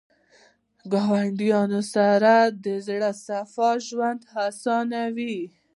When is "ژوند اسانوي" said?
3.87-5.39